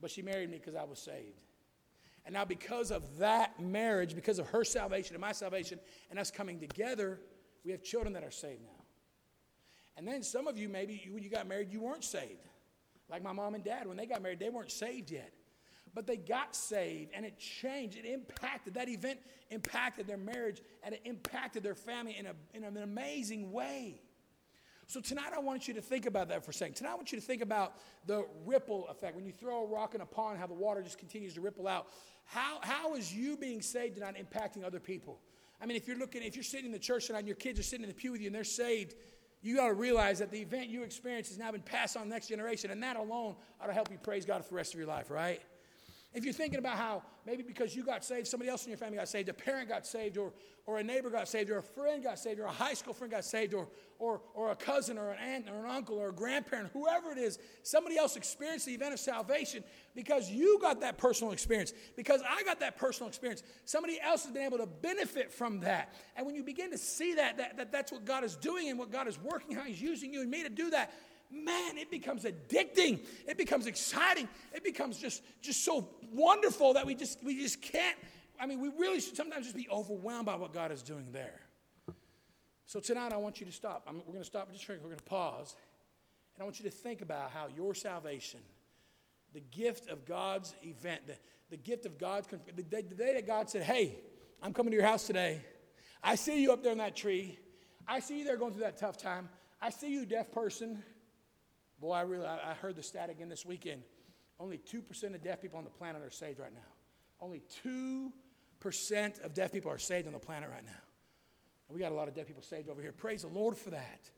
but 0.00 0.10
she 0.10 0.22
married 0.22 0.50
me 0.50 0.58
because 0.58 0.74
I 0.74 0.84
was 0.84 0.98
saved. 0.98 1.40
And 2.26 2.34
now, 2.34 2.44
because 2.44 2.90
of 2.90 3.18
that 3.18 3.58
marriage, 3.60 4.14
because 4.14 4.38
of 4.38 4.46
her 4.48 4.62
salvation 4.64 5.14
and 5.14 5.20
my 5.20 5.32
salvation, 5.32 5.80
and 6.10 6.18
us 6.18 6.30
coming 6.30 6.60
together, 6.60 7.18
we 7.64 7.70
have 7.72 7.82
children 7.82 8.12
that 8.12 8.24
are 8.24 8.30
saved 8.30 8.62
now. 8.62 8.84
And 9.96 10.06
then 10.06 10.22
some 10.22 10.46
of 10.46 10.56
you, 10.56 10.68
maybe 10.68 11.08
when 11.10 11.22
you 11.22 11.30
got 11.30 11.46
married, 11.46 11.72
you 11.72 11.80
weren't 11.80 12.04
saved. 12.04 12.46
Like 13.08 13.22
my 13.22 13.32
mom 13.32 13.54
and 13.54 13.64
dad, 13.64 13.86
when 13.86 13.96
they 13.96 14.06
got 14.06 14.22
married, 14.22 14.38
they 14.38 14.48
weren't 14.48 14.70
saved 14.70 15.10
yet. 15.10 15.32
But 15.92 16.06
they 16.06 16.16
got 16.16 16.54
saved 16.54 17.10
and 17.14 17.26
it 17.26 17.38
changed. 17.38 17.98
It 17.98 18.06
impacted, 18.06 18.74
that 18.74 18.88
event 18.88 19.18
impacted 19.50 20.06
their 20.06 20.16
marriage 20.16 20.62
and 20.84 20.94
it 20.94 21.00
impacted 21.04 21.62
their 21.62 21.74
family 21.74 22.16
in, 22.16 22.26
a, 22.26 22.34
in 22.54 22.62
an 22.64 22.76
amazing 22.76 23.50
way. 23.50 24.00
So 24.90 25.00
tonight 25.00 25.30
I 25.32 25.38
want 25.38 25.68
you 25.68 25.74
to 25.74 25.80
think 25.80 26.04
about 26.04 26.30
that 26.30 26.44
for 26.44 26.50
a 26.50 26.54
second. 26.54 26.74
Tonight 26.74 26.90
I 26.90 26.94
want 26.96 27.12
you 27.12 27.20
to 27.20 27.24
think 27.24 27.42
about 27.42 27.74
the 28.06 28.26
ripple 28.44 28.88
effect. 28.88 29.14
When 29.14 29.24
you 29.24 29.30
throw 29.30 29.62
a 29.62 29.66
rock 29.68 29.94
in 29.94 30.00
a 30.00 30.06
pond, 30.06 30.40
how 30.40 30.48
the 30.48 30.54
water 30.54 30.82
just 30.82 30.98
continues 30.98 31.34
to 31.34 31.40
ripple 31.40 31.68
out. 31.68 31.86
How, 32.24 32.58
how 32.60 32.96
is 32.96 33.14
you 33.14 33.36
being 33.36 33.62
saved 33.62 33.94
tonight 33.94 34.16
impacting 34.16 34.64
other 34.64 34.80
people? 34.80 35.20
I 35.62 35.66
mean, 35.66 35.76
if 35.76 35.86
you're 35.86 35.96
looking, 35.96 36.24
if 36.24 36.34
you're 36.34 36.42
sitting 36.42 36.66
in 36.66 36.72
the 36.72 36.78
church 36.80 37.06
tonight 37.06 37.20
and 37.20 37.28
your 37.28 37.36
kids 37.36 37.60
are 37.60 37.62
sitting 37.62 37.84
in 37.84 37.88
the 37.88 37.94
pew 37.94 38.10
with 38.10 38.20
you 38.20 38.26
and 38.26 38.34
they're 38.34 38.42
saved, 38.42 38.96
you 39.42 39.54
got 39.54 39.68
to 39.68 39.74
realize 39.74 40.18
that 40.18 40.32
the 40.32 40.40
event 40.40 40.70
you 40.70 40.82
experienced 40.82 41.30
has 41.30 41.38
now 41.38 41.52
been 41.52 41.62
passed 41.62 41.96
on 41.96 42.08
the 42.08 42.12
next 42.12 42.26
generation, 42.26 42.72
and 42.72 42.82
that 42.82 42.96
alone 42.96 43.36
ought 43.60 43.68
to 43.68 43.72
help 43.72 43.92
you 43.92 43.98
praise 43.98 44.26
God 44.26 44.42
for 44.42 44.50
the 44.50 44.56
rest 44.56 44.74
of 44.74 44.80
your 44.80 44.88
life, 44.88 45.08
right? 45.08 45.40
If 46.12 46.24
you're 46.24 46.34
thinking 46.34 46.58
about 46.58 46.76
how 46.76 47.02
maybe 47.24 47.44
because 47.44 47.76
you 47.76 47.84
got 47.84 48.04
saved, 48.04 48.26
somebody 48.26 48.50
else 48.50 48.64
in 48.64 48.70
your 48.70 48.78
family 48.78 48.96
got 48.96 49.08
saved, 49.08 49.28
a 49.28 49.32
parent 49.32 49.68
got 49.68 49.86
saved, 49.86 50.16
or, 50.18 50.32
or 50.66 50.78
a 50.78 50.82
neighbor 50.82 51.08
got 51.08 51.28
saved, 51.28 51.50
or 51.50 51.58
a 51.58 51.62
friend 51.62 52.02
got 52.02 52.18
saved, 52.18 52.40
or 52.40 52.44
a 52.44 52.50
high 52.50 52.74
school 52.74 52.92
friend 52.92 53.12
got 53.12 53.24
saved, 53.24 53.54
or, 53.54 53.68
or, 54.00 54.20
or 54.34 54.50
a 54.50 54.56
cousin, 54.56 54.98
or 54.98 55.12
an 55.12 55.18
aunt, 55.18 55.48
or 55.48 55.64
an 55.64 55.70
uncle, 55.70 55.96
or 55.96 56.08
a 56.08 56.12
grandparent, 56.12 56.70
whoever 56.72 57.12
it 57.12 57.18
is, 57.18 57.38
somebody 57.62 57.96
else 57.96 58.16
experienced 58.16 58.66
the 58.66 58.74
event 58.74 58.92
of 58.92 58.98
salvation 58.98 59.62
because 59.94 60.28
you 60.28 60.58
got 60.60 60.80
that 60.80 60.98
personal 60.98 61.32
experience, 61.32 61.72
because 61.96 62.22
I 62.28 62.42
got 62.42 62.58
that 62.58 62.76
personal 62.76 63.08
experience. 63.08 63.44
Somebody 63.64 64.00
else 64.02 64.24
has 64.24 64.32
been 64.32 64.42
able 64.42 64.58
to 64.58 64.66
benefit 64.66 65.30
from 65.30 65.60
that. 65.60 65.94
And 66.16 66.26
when 66.26 66.34
you 66.34 66.42
begin 66.42 66.72
to 66.72 66.78
see 66.78 67.14
that, 67.14 67.36
that, 67.36 67.56
that 67.56 67.70
that's 67.70 67.92
what 67.92 68.04
God 68.04 68.24
is 68.24 68.34
doing 68.34 68.68
and 68.68 68.78
what 68.80 68.90
God 68.90 69.06
is 69.06 69.18
working, 69.20 69.54
how 69.54 69.62
He's 69.62 69.80
using 69.80 70.12
you 70.12 70.22
and 70.22 70.30
me 70.30 70.42
to 70.42 70.48
do 70.48 70.70
that, 70.70 70.92
man, 71.30 71.78
it 71.78 71.90
becomes 71.90 72.24
addicting. 72.24 73.00
It 73.26 73.38
becomes 73.38 73.66
exciting. 73.66 74.28
It 74.52 74.64
becomes 74.64 74.98
just, 74.98 75.22
just 75.40 75.64
so 75.64 75.88
wonderful 76.12 76.74
that 76.74 76.86
we 76.86 76.94
just, 76.94 77.22
we 77.22 77.40
just 77.40 77.62
can't. 77.62 77.96
I 78.38 78.46
mean, 78.46 78.60
we 78.60 78.68
really 78.68 79.00
should 79.00 79.16
sometimes 79.16 79.44
just 79.44 79.56
be 79.56 79.68
overwhelmed 79.70 80.26
by 80.26 80.36
what 80.36 80.52
God 80.52 80.72
is 80.72 80.82
doing 80.82 81.06
there. 81.12 81.40
So 82.66 82.80
tonight, 82.80 83.12
I 83.12 83.16
want 83.16 83.40
you 83.40 83.46
to 83.46 83.52
stop. 83.52 83.84
I'm, 83.88 83.96
we're 83.96 84.12
going 84.12 84.20
to 84.20 84.24
stop 84.24 84.50
just 84.52 84.68
We're 84.68 84.76
going 84.78 84.96
to 84.96 85.02
pause. 85.02 85.56
And 86.34 86.42
I 86.42 86.44
want 86.44 86.60
you 86.60 86.64
to 86.64 86.70
think 86.70 87.02
about 87.02 87.32
how 87.32 87.48
your 87.54 87.74
salvation, 87.74 88.40
the 89.34 89.40
gift 89.40 89.88
of 89.88 90.06
God's 90.06 90.54
event, 90.62 91.06
the, 91.06 91.14
the 91.50 91.56
gift 91.56 91.84
of 91.84 91.98
God's, 91.98 92.28
the 92.28 92.62
day, 92.62 92.82
the 92.82 92.94
day 92.94 93.14
that 93.14 93.26
God 93.26 93.50
said, 93.50 93.62
Hey, 93.62 93.96
I'm 94.42 94.52
coming 94.52 94.70
to 94.70 94.76
your 94.76 94.86
house 94.86 95.06
today. 95.06 95.40
I 96.02 96.14
see 96.14 96.40
you 96.40 96.52
up 96.52 96.62
there 96.62 96.72
in 96.72 96.78
that 96.78 96.96
tree. 96.96 97.38
I 97.86 98.00
see 98.00 98.20
you 98.20 98.24
there 98.24 98.36
going 98.36 98.52
through 98.52 98.62
that 98.62 98.78
tough 98.78 98.96
time. 98.96 99.28
I 99.60 99.70
see 99.70 99.92
you, 99.92 100.06
deaf 100.06 100.32
person. 100.32 100.82
Boy, 101.80 101.92
I 101.92 102.02
really, 102.02 102.26
I 102.26 102.54
heard 102.60 102.76
the 102.76 102.82
stat 102.82 103.08
again 103.10 103.28
this 103.28 103.46
weekend. 103.46 103.82
Only 104.38 104.58
2% 104.58 105.14
of 105.14 105.22
deaf 105.22 105.40
people 105.40 105.58
on 105.58 105.64
the 105.64 105.70
planet 105.70 106.02
are 106.02 106.10
saved 106.10 106.38
right 106.38 106.52
now. 106.52 106.60
Only 107.20 107.42
2% 107.64 109.24
of 109.24 109.34
deaf 109.34 109.52
people 109.52 109.70
are 109.70 109.78
saved 109.78 110.06
on 110.06 110.12
the 110.12 110.18
planet 110.18 110.50
right 110.50 110.64
now. 110.64 110.72
And 111.68 111.74
we 111.74 111.80
got 111.80 111.92
a 111.92 111.94
lot 111.94 112.08
of 112.08 112.14
deaf 112.14 112.26
people 112.26 112.42
saved 112.42 112.68
over 112.68 112.82
here. 112.82 112.92
Praise 112.92 113.22
the 113.22 113.28
Lord 113.28 113.56
for 113.56 113.70
that. 113.70 114.10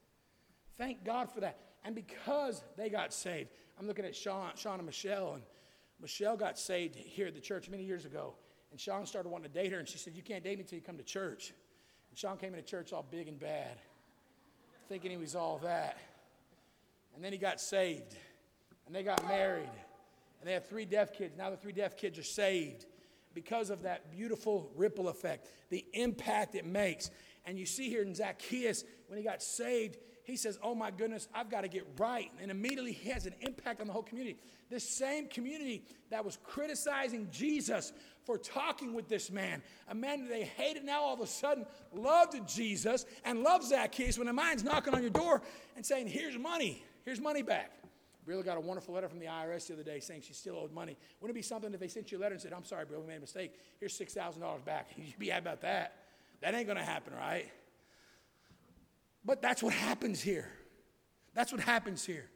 Thank 0.79 1.05
God 1.05 1.31
for 1.31 1.41
that. 1.41 1.59
And 1.85 1.95
because 1.95 2.63
they 2.77 2.89
got 2.89 3.13
saved, 3.13 3.51
I'm 3.79 3.87
looking 3.87 4.05
at 4.05 4.15
Sean, 4.15 4.51
Sean 4.57 4.77
and 4.77 4.87
Michelle, 4.87 5.35
and 5.35 5.43
Michelle 6.01 6.37
got 6.37 6.59
saved 6.59 6.97
here 6.97 7.27
at 7.27 7.35
the 7.35 7.41
church 7.41 7.69
many 7.69 7.85
years 7.85 8.05
ago. 8.05 8.35
And 8.71 8.81
Sean 8.81 9.07
started 9.07 9.29
wanting 9.29 9.53
to 9.53 9.55
date 9.55 9.73
her, 9.73 9.79
and 9.79 9.89
she 9.89 9.99
said, 9.99 10.15
You 10.15 10.23
can't 10.23 10.43
date 10.43 10.57
me 10.57 10.63
until 10.63 10.79
you 10.79 10.85
come 10.85 10.97
to 10.97 11.05
church. 11.05 11.53
And 12.11 12.19
Sean 12.19 12.37
came 12.39 12.55
into 12.55 12.67
church 12.67 12.93
all 12.93 13.05
big 13.09 13.29
and 13.29 13.39
bad, 13.39 13.79
thinking 14.89 15.11
he 15.11 15.17
was 15.17 15.37
all 15.37 15.59
that. 15.59 15.99
And 17.15 17.25
then 17.25 17.33
he 17.33 17.39
got 17.39 17.61
saved. 17.61 18.17
And 18.87 18.95
they 18.95 19.03
got 19.03 19.27
married. 19.29 19.71
And 20.41 20.49
they 20.49 20.55
have 20.55 20.67
three 20.67 20.85
deaf 20.85 21.13
kids. 21.13 21.37
Now 21.37 21.51
the 21.51 21.57
three 21.57 21.73
deaf 21.73 21.97
kids 21.97 22.19
are 22.19 22.25
saved 22.25 22.87
because 23.35 23.71
of 23.71 23.83
that 23.83 24.11
beautiful 24.11 24.71
ripple 24.77 25.09
effect, 25.09 25.49
the 25.71 25.85
impact 25.93 26.55
it 26.55 26.67
makes. 26.67 27.11
And 27.47 27.59
you 27.59 27.67
see 27.67 27.89
here 27.89 28.03
in 28.03 28.15
Zacchaeus, 28.15 28.85
when 29.09 29.19
he 29.19 29.25
got 29.25 29.43
saved, 29.43 29.99
he 30.25 30.37
says, 30.37 30.59
Oh 30.63 30.75
my 30.75 30.91
goodness, 30.91 31.29
I've 31.35 31.51
got 31.51 31.63
to 31.63 31.69
get 31.69 31.87
right. 31.99 32.31
And 32.41 32.51
immediately 32.51 32.93
he 32.93 33.11
has 33.11 33.27
an 33.27 33.35
impact 33.41 33.81
on 33.81 33.87
the 33.87 33.93
whole 33.93 34.03
community. 34.03 34.39
This 34.71 34.89
same 34.89 35.27
community 35.27 35.83
that 36.11 36.25
was 36.25 36.39
criticizing 36.45 37.29
Jesus 37.31 37.93
for 38.25 38.39
talking 38.39 38.95
with 38.95 39.09
this 39.09 39.31
man, 39.31 39.63
a 39.89 39.95
man 39.95 40.23
that 40.23 40.31
they 40.31 40.45
hated 40.45 40.85
now 40.85 41.03
all 41.03 41.15
of 41.15 41.21
a 41.21 41.27
sudden 41.27 41.67
loved 41.93 42.37
Jesus 42.49 43.05
and 43.25 43.43
loved 43.43 43.65
Zacchaeus 43.65 44.19
when 44.19 44.29
a 44.29 44.33
man's 44.33 44.63
knocking 44.63 44.95
on 44.95 45.03
your 45.03 45.11
door 45.11 45.43
and 45.77 45.85
saying, 45.85 46.07
Here's 46.07 46.39
money. 46.39 46.85
Here's 47.05 47.21
money 47.21 47.43
back. 47.43 47.73
Brilla 48.27 48.45
got 48.45 48.57
a 48.57 48.61
wonderful 48.61 48.95
letter 48.95 49.09
from 49.09 49.19
the 49.19 49.27
IRS 49.27 49.67
the 49.67 49.75
other 49.75 49.83
day 49.83 49.99
saying 49.99 50.23
she 50.23 50.33
still 50.33 50.57
owed 50.57 50.73
money. 50.73 50.97
Wouldn't 51.21 51.37
it 51.37 51.41
be 51.41 51.43
something 51.43 51.73
if 51.75 51.81
they 51.81 51.89
sent 51.89 52.13
you 52.13 52.19
a 52.19 52.21
letter 52.21 52.35
and 52.35 52.43
said, 52.43 52.53
I'm 52.53 52.65
sorry, 52.65 52.85
Brilla, 52.85 53.01
we 53.01 53.09
made 53.09 53.17
a 53.17 53.21
mistake. 53.21 53.53
Here's 53.81 53.99
$6,000 53.99 54.65
back. 54.65 54.91
You'd 54.97 55.19
be 55.19 55.29
happy 55.29 55.43
about 55.43 55.63
that. 55.63 55.97
That 56.41 56.55
ain't 56.55 56.67
going 56.67 56.79
to 56.79 56.85
happen, 56.85 57.15
right? 57.15 57.51
But 59.25 59.43
that's 59.43 59.63
what 59.63 59.73
happens 59.73 60.21
here. 60.21 60.49
That's 61.35 61.53
what 61.53 61.61
happens 61.61 62.05
here. 62.05 62.29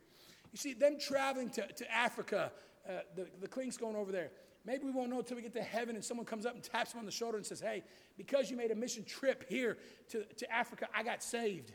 You 0.52 0.58
see, 0.58 0.72
them 0.72 0.98
traveling 0.98 1.50
to, 1.50 1.66
to 1.66 1.92
Africa, 1.92 2.52
uh, 2.88 3.00
the, 3.14 3.26
the 3.40 3.48
Klink's 3.48 3.76
going 3.76 3.96
over 3.96 4.10
there. 4.10 4.30
Maybe 4.64 4.84
we 4.84 4.90
won't 4.90 5.10
know 5.10 5.18
until 5.18 5.36
we 5.36 5.42
get 5.42 5.52
to 5.54 5.62
heaven 5.62 5.94
and 5.94 6.04
someone 6.04 6.26
comes 6.26 6.46
up 6.46 6.54
and 6.54 6.62
taps 6.62 6.92
him 6.92 6.98
on 6.98 7.06
the 7.06 7.12
shoulder 7.12 7.36
and 7.36 7.46
says, 7.46 7.60
Hey, 7.60 7.84
because 8.16 8.50
you 8.50 8.56
made 8.56 8.70
a 8.72 8.74
mission 8.74 9.04
trip 9.04 9.44
here 9.48 9.76
to, 10.08 10.24
to 10.24 10.52
Africa, 10.52 10.88
I 10.94 11.04
got 11.04 11.22
saved 11.22 11.72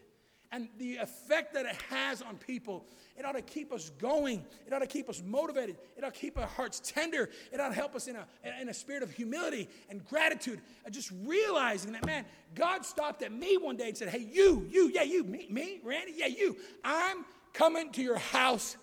and 0.51 0.67
the 0.77 0.97
effect 0.97 1.53
that 1.53 1.65
it 1.65 1.75
has 1.89 2.21
on 2.21 2.35
people, 2.35 2.85
it 3.17 3.25
ought 3.25 3.33
to 3.33 3.41
keep 3.41 3.71
us 3.71 3.89
going. 3.99 4.43
It 4.67 4.73
ought 4.73 4.79
to 4.79 4.87
keep 4.87 5.09
us 5.09 5.21
motivated. 5.25 5.77
It 5.95 6.03
ought 6.03 6.13
to 6.13 6.19
keep 6.19 6.37
our 6.37 6.47
hearts 6.47 6.81
tender. 6.83 7.29
It 7.53 7.59
ought 7.59 7.69
to 7.69 7.75
help 7.75 7.95
us 7.95 8.07
in 8.07 8.17
a, 8.17 8.25
in 8.59 8.67
a 8.67 8.73
spirit 8.73 9.01
of 9.01 9.11
humility 9.11 9.69
and 9.89 10.05
gratitude 10.05 10.59
and 10.83 10.93
just 10.93 11.11
realizing 11.25 11.93
that, 11.93 12.05
man, 12.05 12.25
God 12.53 12.85
stopped 12.85 13.21
at 13.23 13.31
me 13.31 13.57
one 13.57 13.77
day 13.77 13.89
and 13.89 13.97
said, 13.97 14.09
hey, 14.09 14.27
you, 14.29 14.67
you, 14.69 14.91
yeah, 14.93 15.03
you, 15.03 15.23
me, 15.23 15.47
me, 15.49 15.79
Randy, 15.83 16.13
yeah, 16.17 16.27
you, 16.27 16.57
I'm 16.83 17.23
coming 17.53 17.91
to 17.93 18.01
your 18.01 18.17
house 18.17 18.75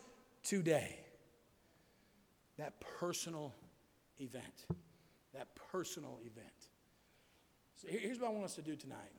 today. 0.42 0.98
That 2.56 2.80
personal 2.98 3.54
event. 4.18 4.66
That 5.34 5.48
personal 5.70 6.18
event. 6.24 6.46
So 7.76 7.88
here's 7.90 8.18
what 8.18 8.28
I 8.28 8.32
want 8.32 8.46
us 8.46 8.54
to 8.54 8.62
do 8.62 8.74
tonight. 8.74 9.12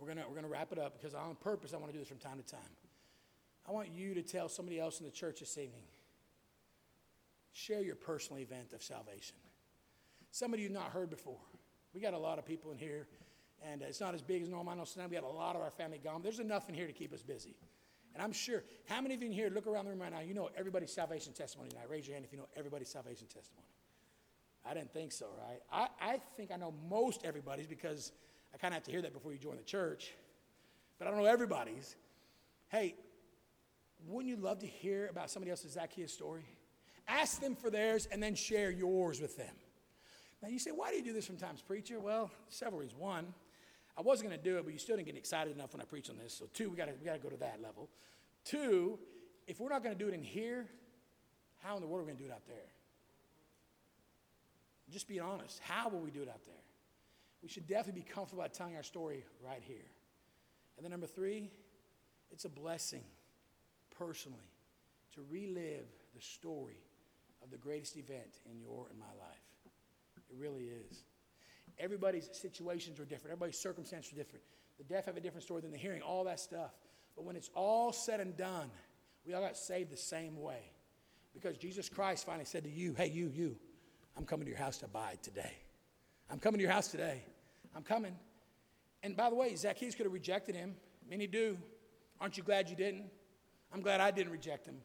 We're 0.00 0.14
going 0.14 0.18
we're 0.28 0.34
gonna 0.34 0.48
wrap 0.48 0.72
it 0.72 0.78
up 0.78 0.98
because 0.98 1.14
on 1.14 1.36
purpose 1.40 1.72
I 1.72 1.76
want 1.76 1.88
to 1.88 1.92
do 1.92 1.98
this 1.98 2.08
from 2.08 2.18
time 2.18 2.38
to 2.38 2.46
time. 2.46 2.60
I 3.68 3.72
want 3.72 3.88
you 3.94 4.14
to 4.14 4.22
tell 4.22 4.48
somebody 4.48 4.78
else 4.78 5.00
in 5.00 5.06
the 5.06 5.12
church 5.12 5.40
this 5.40 5.56
evening, 5.56 5.84
share 7.52 7.82
your 7.82 7.94
personal 7.94 8.42
event 8.42 8.72
of 8.74 8.82
salvation. 8.82 9.36
Somebody 10.30 10.64
you've 10.64 10.72
not 10.72 10.90
heard 10.90 11.08
before. 11.08 11.38
We 11.94 12.00
got 12.00 12.12
a 12.12 12.18
lot 12.18 12.38
of 12.38 12.44
people 12.44 12.72
in 12.72 12.78
here, 12.78 13.06
and 13.62 13.80
it's 13.80 14.00
not 14.00 14.14
as 14.14 14.20
big 14.20 14.42
as 14.42 14.48
normal. 14.48 14.72
I 14.72 14.76
know 14.76 14.84
sometimes 14.84 15.10
we 15.10 15.16
got 15.16 15.24
a 15.24 15.28
lot 15.28 15.54
of 15.56 15.62
our 15.62 15.70
family 15.70 15.98
gone. 16.02 16.22
There's 16.22 16.40
enough 16.40 16.68
in 16.68 16.74
here 16.74 16.86
to 16.86 16.92
keep 16.92 17.12
us 17.14 17.22
busy. 17.22 17.54
And 18.14 18.22
I'm 18.22 18.32
sure, 18.32 18.62
how 18.86 19.00
many 19.00 19.14
of 19.14 19.22
you 19.22 19.28
in 19.28 19.32
here 19.32 19.50
look 19.50 19.66
around 19.66 19.86
the 19.86 19.90
room 19.92 20.00
right 20.00 20.12
now? 20.12 20.20
You 20.20 20.34
know 20.34 20.50
everybody's 20.56 20.92
salvation 20.92 21.32
testimony 21.32 21.70
tonight. 21.70 21.86
Raise 21.88 22.06
your 22.06 22.14
hand 22.14 22.24
if 22.24 22.32
you 22.32 22.38
know 22.38 22.48
everybody's 22.56 22.88
salvation 22.88 23.26
testimony. 23.26 23.66
I 24.64 24.74
didn't 24.74 24.92
think 24.92 25.12
so, 25.12 25.26
right? 25.38 25.60
I, 25.72 25.88
I 26.00 26.20
think 26.36 26.50
I 26.52 26.56
know 26.56 26.72
most 26.88 27.24
everybody's 27.24 27.66
because 27.66 28.12
I 28.54 28.56
kind 28.56 28.72
of 28.72 28.76
have 28.76 28.84
to 28.84 28.90
hear 28.92 29.02
that 29.02 29.12
before 29.12 29.32
you 29.32 29.38
join 29.38 29.56
the 29.56 29.64
church, 29.64 30.12
but 30.98 31.08
I 31.08 31.10
don't 31.10 31.18
know 31.18 31.26
everybody's. 31.26 31.96
Hey, 32.68 32.94
wouldn't 34.06 34.34
you 34.34 34.40
love 34.40 34.60
to 34.60 34.66
hear 34.66 35.08
about 35.08 35.30
somebody 35.30 35.50
else's 35.50 35.72
Zacchaeus 35.72 36.12
story? 36.12 36.44
Ask 37.08 37.40
them 37.40 37.56
for 37.56 37.68
theirs 37.68 38.06
and 38.10 38.22
then 38.22 38.34
share 38.34 38.70
yours 38.70 39.20
with 39.20 39.36
them. 39.36 39.54
Now 40.42 40.48
you 40.48 40.58
say, 40.58 40.70
why 40.70 40.90
do 40.90 40.96
you 40.96 41.02
do 41.02 41.12
this 41.12 41.26
sometimes, 41.26 41.62
preacher? 41.62 41.98
Well, 41.98 42.30
several 42.48 42.80
reasons. 42.80 43.00
One, 43.00 43.34
I 43.96 44.02
wasn't 44.02 44.30
going 44.30 44.40
to 44.40 44.44
do 44.44 44.58
it, 44.58 44.64
but 44.64 44.72
you 44.72 44.78
still 44.78 44.96
didn't 44.96 45.06
get 45.06 45.16
excited 45.16 45.54
enough 45.54 45.72
when 45.72 45.80
I 45.80 45.84
preach 45.84 46.10
on 46.10 46.16
this. 46.16 46.32
So 46.32 46.46
two, 46.52 46.70
we 46.70 46.76
got 46.76 46.86
to 46.86 46.92
we 46.98 47.06
got 47.06 47.14
to 47.14 47.20
go 47.20 47.30
to 47.30 47.36
that 47.38 47.60
level. 47.62 47.88
Two, 48.44 48.98
if 49.46 49.60
we're 49.60 49.68
not 49.68 49.82
going 49.82 49.96
to 49.96 49.98
do 49.98 50.10
it 50.10 50.14
in 50.14 50.22
here, 50.22 50.66
how 51.62 51.76
in 51.76 51.82
the 51.82 51.88
world 51.88 52.02
are 52.02 52.04
we 52.04 52.12
going 52.12 52.18
to 52.18 52.24
do 52.24 52.30
it 52.30 52.32
out 52.32 52.46
there? 52.46 52.56
Just 54.92 55.08
be 55.08 55.18
honest. 55.18 55.60
How 55.62 55.88
will 55.88 56.00
we 56.00 56.10
do 56.10 56.22
it 56.22 56.28
out 56.28 56.44
there? 56.44 56.63
We 57.44 57.50
should 57.50 57.66
definitely 57.66 58.00
be 58.00 58.08
comfortable 58.08 58.42
about 58.42 58.54
telling 58.54 58.74
our 58.74 58.82
story 58.82 59.22
right 59.44 59.60
here. 59.62 59.84
And 60.78 60.84
then 60.84 60.90
number 60.90 61.06
three, 61.06 61.50
it's 62.30 62.46
a 62.46 62.48
blessing 62.48 63.04
personally 63.98 64.50
to 65.14 65.20
relive 65.28 65.84
the 66.14 66.22
story 66.22 66.80
of 67.42 67.50
the 67.50 67.58
greatest 67.58 67.98
event 67.98 68.40
in 68.50 68.58
your 68.58 68.86
and 68.88 68.98
my 68.98 69.12
life. 69.20 69.44
It 70.16 70.36
really 70.38 70.70
is. 70.88 71.04
Everybody's 71.78 72.30
situations 72.32 72.98
are 72.98 73.04
different. 73.04 73.32
Everybody's 73.32 73.58
circumstances 73.58 74.14
are 74.14 74.16
different. 74.16 74.42
The 74.78 74.84
deaf 74.84 75.04
have 75.04 75.18
a 75.18 75.20
different 75.20 75.44
story 75.44 75.60
than 75.60 75.70
the 75.70 75.76
hearing, 75.76 76.00
all 76.00 76.24
that 76.24 76.40
stuff. 76.40 76.72
But 77.14 77.26
when 77.26 77.36
it's 77.36 77.50
all 77.54 77.92
said 77.92 78.20
and 78.20 78.34
done, 78.38 78.70
we 79.26 79.34
all 79.34 79.42
got 79.42 79.58
saved 79.58 79.92
the 79.92 79.98
same 79.98 80.40
way. 80.40 80.70
Because 81.34 81.58
Jesus 81.58 81.90
Christ 81.90 82.24
finally 82.24 82.46
said 82.46 82.64
to 82.64 82.70
you, 82.70 82.94
hey, 82.94 83.08
you, 83.08 83.30
you, 83.34 83.56
I'm 84.16 84.24
coming 84.24 84.46
to 84.46 84.50
your 84.50 84.58
house 84.58 84.78
to 84.78 84.86
abide 84.86 85.22
today. 85.22 85.52
I'm 86.30 86.38
coming 86.38 86.58
to 86.58 86.62
your 86.62 86.72
house 86.72 86.88
today. 86.88 87.22
I'm 87.74 87.82
coming. 87.82 88.16
And 89.02 89.16
by 89.16 89.28
the 89.30 89.36
way, 89.36 89.54
Zacchaeus 89.54 89.94
could 89.94 90.06
have 90.06 90.12
rejected 90.12 90.54
him. 90.54 90.74
Many 91.08 91.26
do. 91.26 91.58
Aren't 92.20 92.36
you 92.36 92.42
glad 92.42 92.70
you 92.70 92.76
didn't? 92.76 93.04
I'm 93.72 93.80
glad 93.80 94.00
I 94.00 94.10
didn't 94.10 94.32
reject 94.32 94.66
him. 94.66 94.76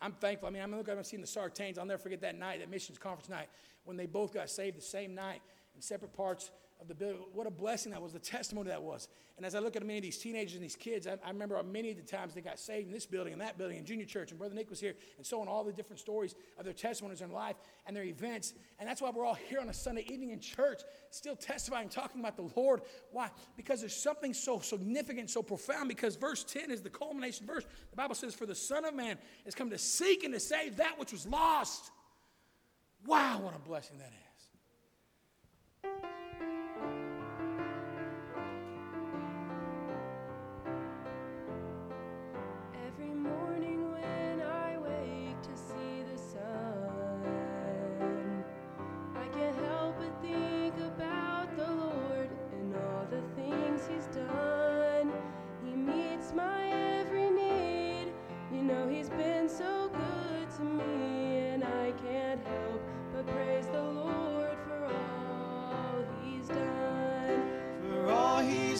I'm 0.00 0.12
thankful. 0.12 0.48
I 0.48 0.50
mean, 0.50 0.62
I'm 0.62 0.74
looking, 0.76 0.98
I've 0.98 1.06
seen 1.06 1.20
the 1.20 1.26
Sartains. 1.26 1.78
I'll 1.78 1.86
never 1.86 2.02
forget 2.02 2.20
that 2.22 2.36
night, 2.36 2.60
that 2.60 2.70
missions 2.70 2.98
conference 2.98 3.28
night, 3.28 3.48
when 3.84 3.96
they 3.96 4.06
both 4.06 4.34
got 4.34 4.50
saved 4.50 4.76
the 4.76 4.82
same 4.82 5.14
night 5.14 5.40
in 5.74 5.80
separate 5.80 6.12
parts 6.12 6.50
of 6.90 6.98
the. 6.98 7.16
What 7.32 7.46
a 7.46 7.50
blessing 7.50 7.92
that 7.92 8.02
was, 8.02 8.12
the 8.12 8.18
testimony 8.18 8.68
that 8.68 8.82
was. 8.82 9.08
And 9.36 9.44
as 9.44 9.54
I 9.54 9.58
look 9.58 9.74
at 9.74 9.84
many 9.84 9.98
of 9.98 10.04
these 10.04 10.18
teenagers 10.18 10.54
and 10.54 10.62
these 10.62 10.76
kids, 10.76 11.06
I, 11.06 11.18
I, 11.24 11.30
remember 11.30 11.60
many 11.62 11.90
of 11.90 11.96
the 11.96 12.02
times 12.02 12.34
they 12.34 12.40
got 12.40 12.58
saved 12.58 12.86
in 12.86 12.92
this 12.92 13.04
building 13.04 13.32
and 13.32 13.42
that 13.42 13.58
building 13.58 13.78
and 13.78 13.86
junior 13.86 14.04
church, 14.04 14.30
and 14.30 14.38
Brother 14.38 14.54
Nick 14.54 14.70
was 14.70 14.78
here, 14.78 14.94
and 15.16 15.26
so 15.26 15.40
on, 15.40 15.48
all 15.48 15.64
the 15.64 15.72
different 15.72 15.98
stories 15.98 16.36
of 16.56 16.64
their 16.64 16.74
testimonies 16.74 17.20
in 17.20 17.32
life 17.32 17.56
and 17.86 17.96
their 17.96 18.04
events. 18.04 18.54
And 18.78 18.88
that's 18.88 19.02
why 19.02 19.10
we're 19.10 19.24
all 19.24 19.34
here 19.34 19.60
on 19.60 19.68
a 19.68 19.74
Sunday 19.74 20.06
evening 20.08 20.30
in 20.30 20.38
church, 20.38 20.82
still 21.10 21.34
testifying, 21.34 21.88
talking 21.88 22.20
about 22.20 22.36
the 22.36 22.48
Lord. 22.56 22.82
Why? 23.10 23.30
Because 23.56 23.80
there's 23.80 23.96
something 23.96 24.32
so 24.34 24.60
significant, 24.60 25.30
so 25.30 25.42
profound, 25.42 25.88
because 25.88 26.14
verse 26.14 26.44
10 26.44 26.70
is 26.70 26.82
the 26.82 26.90
culmination 26.90 27.46
verse. 27.46 27.64
The 27.90 27.96
Bible 27.96 28.14
says, 28.14 28.34
For 28.34 28.46
the 28.46 28.54
Son 28.54 28.84
of 28.84 28.94
Man 28.94 29.18
has 29.44 29.54
come 29.54 29.70
to 29.70 29.78
seek 29.78 30.22
and 30.22 30.32
to 30.32 30.40
save 30.40 30.76
that 30.76 30.98
which 30.98 31.12
was 31.12 31.26
lost. 31.26 31.90
Wow, 33.06 33.40
what 33.40 33.54
a 33.54 33.58
blessing 33.58 33.98
that 33.98 34.12
is. 34.12 34.24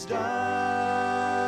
Done. 0.06 1.44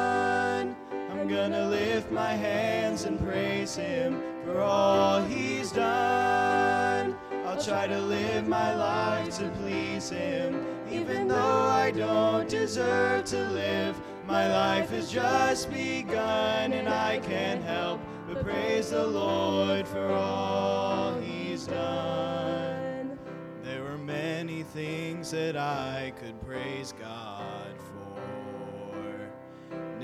I'm 1.10 1.28
gonna 1.28 1.68
lift 1.68 2.10
my 2.10 2.32
hands 2.32 3.04
and 3.04 3.18
praise 3.20 3.76
him 3.76 4.22
for 4.44 4.60
all 4.60 5.22
he's 5.22 5.72
done. 5.72 7.16
I'll 7.44 7.60
try 7.62 7.86
to 7.86 8.00
live 8.00 8.46
my 8.46 8.74
life 8.74 9.38
to 9.38 9.48
please 9.60 10.10
him, 10.10 10.66
even 10.90 11.28
though 11.28 11.36
I 11.36 11.90
don't 11.90 12.48
deserve 12.48 13.24
to 13.26 13.48
live. 13.50 14.00
My 14.26 14.48
life 14.52 14.90
has 14.90 15.10
just 15.10 15.70
begun, 15.70 16.72
and 16.72 16.88
I 16.88 17.18
can't 17.20 17.62
help 17.62 18.00
but 18.28 18.42
praise 18.42 18.90
the 18.90 19.06
Lord 19.06 19.86
for 19.86 20.12
all 20.12 21.14
he's 21.20 21.66
done. 21.66 23.18
There 23.62 23.84
were 23.84 23.98
many 23.98 24.64
things 24.64 25.30
that 25.30 25.56
I 25.56 26.12
could 26.20 26.40
praise 26.44 26.92
God 26.92 27.76
for. 27.78 28.15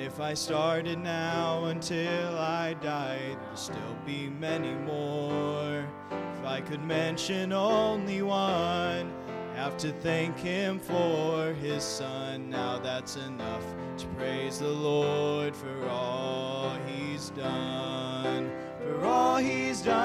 If 0.04 0.18
I 0.18 0.34
started 0.34 0.98
now 0.98 1.66
until 1.66 2.36
I 2.36 2.74
died, 2.74 3.38
there'd 3.40 3.56
still 3.56 3.96
be 4.04 4.28
many 4.28 4.74
more. 4.74 5.86
If 6.10 6.44
I 6.44 6.60
could 6.60 6.82
mention 6.82 7.52
only 7.52 8.20
one, 8.20 9.12
have 9.54 9.76
to 9.76 9.92
thank 9.92 10.36
him 10.36 10.80
for 10.80 11.52
his 11.52 11.84
son. 11.84 12.50
Now 12.50 12.80
that's 12.80 13.14
enough 13.14 13.64
to 13.98 14.06
praise 14.18 14.58
the 14.58 14.66
Lord 14.66 15.54
for 15.54 15.88
all 15.88 16.76
he's 16.84 17.30
done. 17.30 18.50
For 18.84 19.04
all 19.04 19.36
he's 19.36 19.82
done. 19.82 20.00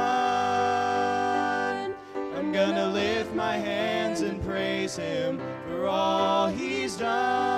I'm 2.36 2.52
gonna 2.52 2.90
lift 2.90 3.34
my 3.34 3.58
hands 3.58 4.22
and 4.22 4.40
praise 4.44 4.96
him 4.96 5.42
for 5.68 5.88
all 5.88 6.50
he's 6.50 6.98
done. 6.98 7.57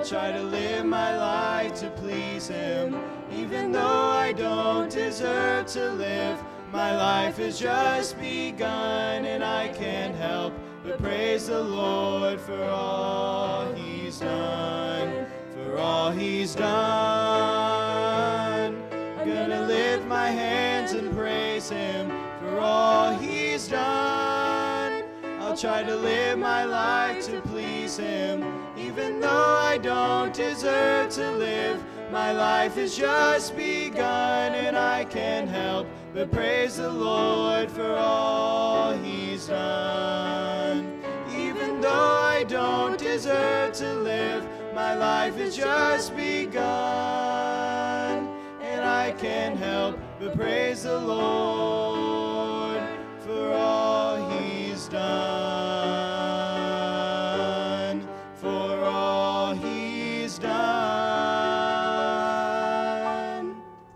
I'll 0.00 0.06
try 0.06 0.32
to 0.32 0.42
live 0.42 0.86
my 0.86 1.14
life 1.14 1.74
to 1.80 1.90
please 1.90 2.48
him, 2.48 2.98
even 3.30 3.70
though 3.70 4.08
I 4.08 4.32
don't 4.32 4.90
deserve 4.90 5.66
to 5.66 5.92
live. 5.92 6.42
My 6.72 6.96
life 6.96 7.36
has 7.36 7.60
just 7.60 8.18
begun, 8.18 9.26
and 9.26 9.44
I 9.44 9.68
can't 9.68 10.16
help 10.16 10.54
but 10.82 10.96
praise 11.02 11.48
the 11.48 11.60
Lord 11.62 12.40
for 12.40 12.64
all 12.64 13.70
he's 13.74 14.20
done. 14.20 15.26
For 15.52 15.76
all 15.76 16.10
he's 16.10 16.54
done. 16.54 16.72
I'm 19.18 19.28
gonna 19.28 19.66
lift 19.66 20.06
my 20.06 20.30
hands 20.30 20.92
and 20.92 21.14
praise 21.14 21.68
him 21.68 22.10
for 22.38 22.58
all 22.58 23.12
he's 23.18 23.68
done. 23.68 24.19
Try 25.60 25.82
to 25.82 25.94
live 25.94 26.38
my 26.38 26.64
life 26.64 27.26
to 27.26 27.42
please 27.42 27.98
him, 27.98 28.42
even 28.78 29.20
though 29.20 29.28
I 29.28 29.76
don't 29.76 30.32
deserve 30.32 31.10
to 31.10 31.32
live. 31.32 31.84
My 32.10 32.32
life 32.32 32.76
has 32.76 32.96
just 32.96 33.54
begun, 33.54 34.54
and 34.54 34.74
I 34.74 35.04
can't 35.04 35.50
help 35.50 35.86
but 36.14 36.32
praise 36.32 36.78
the 36.78 36.88
Lord 36.88 37.70
for 37.70 37.94
all 37.94 38.94
he's 38.94 39.48
done. 39.48 40.98
Even 41.36 41.82
though 41.82 41.90
I 41.90 42.44
don't 42.48 42.96
deserve 42.98 43.74
to 43.74 43.96
live, 43.96 44.46
my 44.74 44.94
life 44.94 45.36
has 45.36 45.54
just 45.54 46.16
begun, 46.16 46.64
and 48.62 48.82
I 48.82 49.12
can't 49.18 49.58
help 49.58 49.98
but 50.18 50.34
praise 50.34 50.84
the 50.84 50.98
Lord. 50.98 51.89